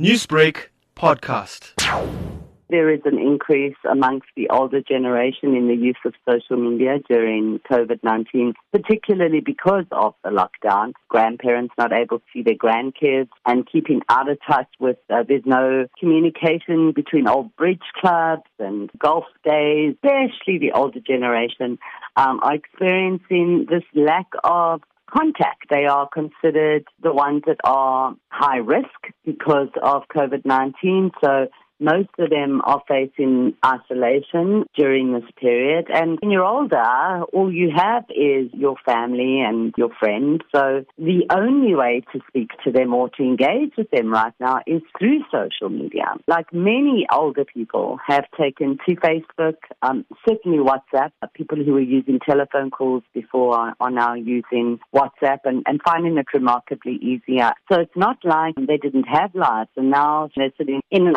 Newsbreak 0.00 0.70
podcast. 0.96 1.70
There 2.68 2.92
is 2.92 3.02
an 3.04 3.16
increase 3.16 3.76
amongst 3.88 4.26
the 4.34 4.48
older 4.50 4.80
generation 4.80 5.54
in 5.54 5.68
the 5.68 5.76
use 5.76 5.98
of 6.04 6.14
social 6.28 6.56
media 6.56 6.98
during 7.08 7.60
COVID 7.70 8.00
19, 8.02 8.54
particularly 8.72 9.38
because 9.38 9.84
of 9.92 10.14
the 10.24 10.30
lockdown. 10.30 10.94
Grandparents 11.08 11.74
not 11.78 11.92
able 11.92 12.18
to 12.18 12.24
see 12.32 12.42
their 12.42 12.56
grandkids 12.56 13.28
and 13.46 13.70
keeping 13.70 14.00
out 14.08 14.28
of 14.28 14.38
touch 14.50 14.66
with, 14.80 14.96
uh, 15.10 15.22
there's 15.28 15.46
no 15.46 15.86
communication 16.00 16.90
between 16.90 17.28
old 17.28 17.54
bridge 17.54 17.78
clubs 18.00 18.50
and 18.58 18.90
golf 18.98 19.26
days, 19.44 19.94
especially 20.02 20.58
the 20.58 20.72
older 20.74 20.98
generation 20.98 21.78
um, 22.16 22.40
are 22.42 22.54
experiencing 22.54 23.66
this 23.70 23.84
lack 23.94 24.26
of 24.42 24.80
contact. 25.14 25.66
They 25.70 25.86
are 25.86 26.08
considered 26.08 26.84
the 27.02 27.12
ones 27.12 27.42
that 27.46 27.58
are 27.64 28.14
high 28.28 28.58
risk 28.58 28.88
because 29.24 29.68
of 29.82 30.02
COVID 30.14 30.44
19. 30.44 31.12
So 31.22 31.48
most 31.80 32.10
of 32.18 32.30
them 32.30 32.60
are 32.64 32.82
facing 32.88 33.54
isolation 33.64 34.64
during 34.76 35.12
this 35.12 35.28
period. 35.40 35.86
And 35.92 36.18
when 36.20 36.30
you're 36.30 36.44
older, 36.44 37.22
all 37.32 37.52
you 37.52 37.70
have 37.74 38.04
is 38.10 38.50
your 38.52 38.76
family 38.84 39.40
and 39.40 39.74
your 39.76 39.90
friends. 39.98 40.42
So 40.54 40.84
the 40.98 41.24
only 41.30 41.74
way 41.74 42.02
to 42.12 42.20
speak 42.28 42.50
to 42.64 42.72
them 42.72 42.94
or 42.94 43.08
to 43.10 43.22
engage 43.22 43.72
with 43.76 43.90
them 43.90 44.10
right 44.10 44.32
now 44.40 44.60
is 44.66 44.82
through 44.98 45.20
social 45.30 45.68
media. 45.68 46.14
Like 46.26 46.52
many 46.52 47.06
older 47.12 47.44
people 47.44 47.98
have 48.06 48.24
taken 48.38 48.78
to 48.88 48.96
Facebook, 48.96 49.56
um, 49.82 50.04
certainly 50.28 50.58
WhatsApp. 50.58 51.10
People 51.34 51.58
who 51.64 51.72
were 51.72 51.80
using 51.80 52.18
telephone 52.20 52.70
calls 52.70 53.02
before 53.12 53.74
are, 53.80 53.90
now 53.90 54.14
using 54.14 54.80
WhatsApp 54.94 55.38
and, 55.44 55.62
and 55.66 55.80
finding 55.84 56.18
it 56.18 56.26
remarkably 56.34 56.98
easier. 57.00 57.52
So 57.70 57.80
it's 57.80 57.96
not 57.96 58.18
like 58.24 58.54
they 58.56 58.76
didn't 58.76 59.04
have 59.04 59.34
lives 59.34 59.70
and 59.76 59.90
now 59.90 60.30
they're 60.36 60.50
sitting 60.58 60.80
in 60.90 61.06
an 61.06 61.14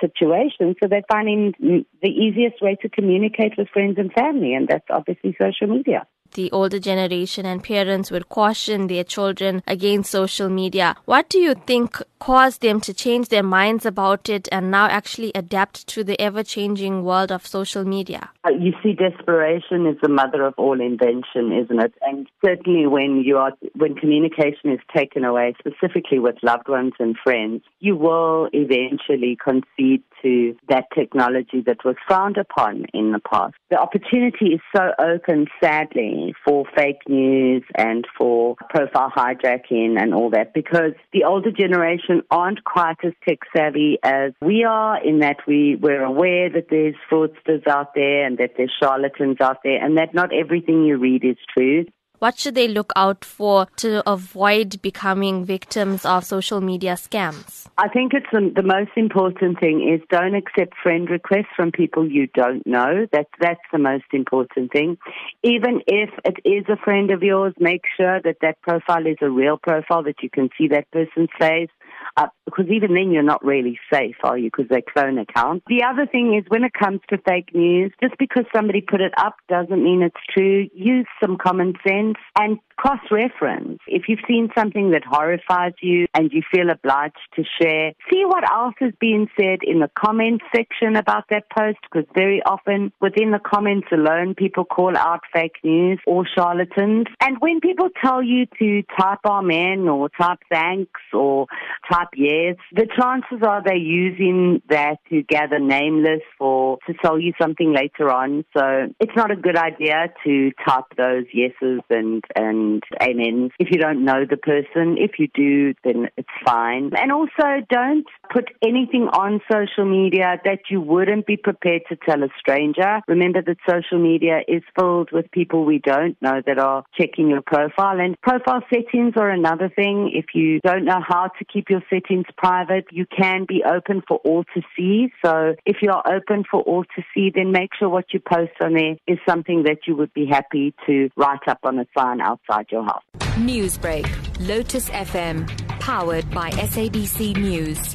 situation. 0.00 0.74
So 0.80 0.88
they're 0.88 1.02
finding 1.10 1.54
the 1.60 2.08
easiest 2.08 2.62
way 2.62 2.76
to 2.82 2.88
communicate 2.88 3.52
with 3.58 3.68
friends 3.68 3.96
and 3.98 4.12
family, 4.12 4.54
and 4.54 4.68
that's 4.68 4.86
obviously 4.90 5.36
social 5.38 5.66
media 5.66 6.06
the 6.32 6.50
older 6.52 6.78
generation 6.78 7.46
and 7.46 7.62
parents 7.62 8.10
would 8.10 8.28
caution 8.28 8.86
their 8.86 9.04
children 9.04 9.62
against 9.66 10.10
social 10.10 10.48
media. 10.48 10.96
What 11.04 11.28
do 11.28 11.38
you 11.38 11.54
think 11.54 12.02
caused 12.18 12.62
them 12.62 12.80
to 12.80 12.92
change 12.92 13.28
their 13.28 13.42
minds 13.42 13.86
about 13.86 14.28
it 14.28 14.48
and 14.50 14.70
now 14.70 14.86
actually 14.86 15.32
adapt 15.34 15.86
to 15.88 16.02
the 16.02 16.20
ever 16.20 16.42
changing 16.42 17.04
world 17.04 17.30
of 17.30 17.46
social 17.46 17.84
media? 17.84 18.30
Uh, 18.44 18.50
you 18.50 18.72
see, 18.82 18.92
desperation 18.92 19.86
is 19.86 19.96
the 20.02 20.08
mother 20.08 20.44
of 20.44 20.54
all 20.56 20.80
invention, 20.80 21.52
isn't 21.52 21.80
it? 21.80 21.94
And 22.02 22.26
certainly 22.44 22.86
when 22.86 23.22
you 23.24 23.36
are, 23.36 23.52
when 23.74 23.94
communication 23.94 24.72
is 24.72 24.80
taken 24.94 25.24
away, 25.24 25.54
specifically 25.58 26.18
with 26.18 26.36
loved 26.42 26.68
ones 26.68 26.92
and 26.98 27.16
friends, 27.22 27.62
you 27.80 27.96
will 27.96 28.48
eventually 28.52 29.36
concede 29.42 30.02
to 30.22 30.56
that 30.68 30.86
technology 30.94 31.62
that 31.66 31.84
was 31.84 31.96
frowned 32.06 32.36
upon 32.36 32.86
in 32.92 33.12
the 33.12 33.20
past. 33.20 33.54
The 33.70 33.78
opportunity 33.78 34.46
is 34.54 34.60
so 34.74 34.90
open, 34.98 35.46
sadly, 35.62 36.17
for 36.44 36.64
fake 36.76 37.02
news 37.08 37.62
and 37.76 38.06
for 38.16 38.56
profile 38.70 39.12
hijacking 39.14 40.00
and 40.00 40.14
all 40.14 40.30
that 40.30 40.54
because 40.54 40.92
the 41.12 41.24
older 41.24 41.50
generation 41.50 42.22
aren't 42.30 42.64
quite 42.64 42.96
as 43.04 43.12
tech 43.26 43.38
savvy 43.54 43.98
as 44.02 44.32
we 44.40 44.64
are 44.64 45.02
in 45.04 45.20
that 45.20 45.38
we, 45.46 45.76
we're 45.76 46.04
aware 46.04 46.50
that 46.50 46.66
there's 46.70 46.94
fraudsters 47.10 47.66
out 47.66 47.94
there 47.94 48.26
and 48.26 48.38
that 48.38 48.52
there's 48.56 48.72
charlatans 48.80 49.36
out 49.40 49.58
there 49.64 49.82
and 49.84 49.98
that 49.98 50.14
not 50.14 50.32
everything 50.32 50.84
you 50.84 50.96
read 50.96 51.24
is 51.24 51.36
true. 51.56 51.84
What 52.18 52.36
should 52.36 52.56
they 52.56 52.66
look 52.66 52.92
out 52.96 53.24
for 53.24 53.66
to 53.76 54.02
avoid 54.10 54.82
becoming 54.82 55.44
victims 55.44 56.04
of 56.04 56.24
social 56.24 56.60
media 56.60 56.94
scams? 56.94 57.68
I 57.78 57.86
think 57.88 58.12
it's 58.12 58.26
the, 58.32 58.62
most 58.62 58.90
important 58.96 59.60
thing 59.60 59.88
is 59.88 60.00
don't 60.10 60.34
accept 60.34 60.74
friend 60.82 61.08
requests 61.08 61.54
from 61.54 61.70
people 61.70 62.10
you 62.10 62.26
don't 62.34 62.66
know. 62.66 63.06
That's 63.12 63.30
that's 63.40 63.60
the 63.72 63.78
most 63.78 64.06
important 64.12 64.72
thing. 64.72 64.98
Even 65.44 65.80
if 65.86 66.10
it 66.24 66.38
is 66.44 66.64
a 66.68 66.76
friend 66.76 67.12
of 67.12 67.22
yours, 67.22 67.54
make 67.60 67.82
sure 67.96 68.20
that 68.22 68.38
that 68.42 68.60
profile 68.62 69.06
is 69.06 69.18
a 69.22 69.30
real 69.30 69.56
profile 69.56 70.02
that 70.02 70.20
you 70.20 70.28
can 70.28 70.48
see 70.58 70.66
that 70.68 70.90
person's 70.90 71.30
face 71.38 71.70
uh, 72.18 72.26
because 72.44 72.66
even 72.68 72.94
then 72.94 73.12
you're 73.12 73.22
not 73.22 73.44
really 73.44 73.78
safe, 73.92 74.16
are 74.24 74.36
you? 74.36 74.50
Because 74.50 74.68
they 74.68 74.82
clone 74.82 75.18
accounts. 75.18 75.64
The 75.68 75.84
other 75.84 76.04
thing 76.04 76.34
is 76.34 76.44
when 76.48 76.64
it 76.64 76.72
comes 76.72 77.00
to 77.10 77.18
fake 77.18 77.50
news, 77.54 77.92
just 78.02 78.14
because 78.18 78.44
somebody 78.54 78.80
put 78.80 79.00
it 79.00 79.12
up 79.16 79.36
doesn't 79.48 79.82
mean 79.82 80.02
it's 80.02 80.16
true. 80.34 80.66
Use 80.74 81.06
some 81.22 81.38
common 81.40 81.74
sense 81.86 82.16
and 82.36 82.58
cross 82.78 83.00
reference. 83.10 83.80
If 83.88 84.04
you've 84.08 84.20
seen 84.26 84.48
something 84.56 84.92
that 84.92 85.02
horrifies 85.04 85.72
you 85.82 86.06
and 86.14 86.30
you 86.32 86.42
feel 86.50 86.70
obliged 86.70 87.18
to 87.34 87.42
share, 87.60 87.92
see 88.10 88.24
what 88.24 88.48
else 88.50 88.74
is 88.80 88.92
being 89.00 89.28
said 89.38 89.58
in 89.62 89.80
the 89.80 89.90
comments 89.98 90.44
section 90.54 90.94
about 90.96 91.24
that 91.30 91.44
post 91.50 91.78
because 91.82 92.08
very 92.14 92.40
often 92.44 92.92
within 93.00 93.32
the 93.32 93.40
comments 93.40 93.88
alone, 93.92 94.34
people 94.34 94.64
call 94.64 94.96
out 94.96 95.20
fake 95.32 95.56
news 95.64 95.98
or 96.06 96.24
charlatans. 96.36 97.06
And 97.20 97.36
when 97.40 97.60
people 97.60 97.88
tell 98.00 98.22
you 98.22 98.46
to 98.60 98.82
type 98.98 99.26
amen 99.26 99.88
or 99.88 100.08
type 100.10 100.38
thanks 100.50 101.00
or 101.12 101.46
type 101.90 102.08
yes, 102.16 102.56
the 102.72 102.86
chances 102.96 103.44
are 103.46 103.60
they're 103.64 103.76
using 103.76 104.62
that 104.68 104.98
to 105.10 105.22
gather 105.24 105.58
name 105.58 106.04
lists 106.04 106.26
to 106.38 106.94
sell 107.02 107.18
you 107.18 107.32
something 107.40 107.72
later 107.72 108.12
on. 108.12 108.44
So 108.56 108.92
it's 109.00 109.16
not 109.16 109.30
a 109.30 109.36
good 109.36 109.56
idea 109.56 110.12
to 110.24 110.50
type 110.64 110.84
those 110.96 111.24
yeses 111.32 111.80
and, 111.90 112.22
and 112.36 112.67
and 112.68 112.82
amens. 113.00 113.52
If 113.58 113.68
you 113.70 113.78
don't 113.78 114.04
know 114.04 114.24
the 114.28 114.36
person, 114.36 114.96
if 114.98 115.18
you 115.18 115.28
do, 115.34 115.74
then 115.84 116.08
it's 116.16 116.28
fine. 116.44 116.90
And 116.96 117.12
also 117.12 117.64
don't 117.70 118.06
put 118.32 118.50
anything 118.62 119.08
on 119.12 119.40
social 119.50 119.84
media 119.84 120.40
that 120.44 120.60
you 120.70 120.80
wouldn't 120.80 121.26
be 121.26 121.36
prepared 121.36 121.82
to 121.88 121.96
tell 121.96 122.22
a 122.22 122.28
stranger. 122.38 123.00
Remember 123.08 123.42
that 123.42 123.56
social 123.68 123.98
media 123.98 124.40
is 124.46 124.62
filled 124.78 125.10
with 125.12 125.30
people 125.30 125.64
we 125.64 125.78
don't 125.78 126.20
know 126.20 126.42
that 126.46 126.58
are 126.58 126.84
checking 126.98 127.28
your 127.28 127.42
profile 127.42 128.00
and 128.00 128.20
profile 128.20 128.62
settings 128.72 129.14
are 129.16 129.30
another 129.30 129.68
thing. 129.74 130.10
If 130.12 130.26
you 130.34 130.60
don't 130.60 130.84
know 130.84 131.00
how 131.06 131.28
to 131.38 131.44
keep 131.44 131.70
your 131.70 131.82
settings 131.90 132.26
private, 132.36 132.86
you 132.90 133.06
can 133.06 133.46
be 133.46 133.62
open 133.64 134.02
for 134.06 134.18
all 134.24 134.44
to 134.54 134.62
see. 134.76 135.12
So 135.24 135.54
if 135.64 135.76
you're 135.82 136.02
open 136.06 136.44
for 136.50 136.62
all 136.62 136.84
to 136.84 137.02
see, 137.14 137.30
then 137.34 137.52
make 137.52 137.70
sure 137.78 137.88
what 137.88 138.12
you 138.12 138.20
post 138.20 138.52
on 138.60 138.74
there 138.74 138.96
is 139.06 139.18
something 139.28 139.64
that 139.64 139.86
you 139.86 139.96
would 139.96 140.12
be 140.12 140.26
happy 140.26 140.74
to 140.86 141.08
write 141.16 141.46
up 141.46 141.60
on 141.64 141.78
a 141.78 141.86
sign 141.96 142.20
outside 142.20 142.57
house. 142.84 143.02
Newsbreak, 143.36 144.06
Lotus 144.46 144.90
FM, 144.90 145.46
powered 145.80 146.28
by 146.30 146.50
SABC 146.50 147.36
News. 147.36 147.94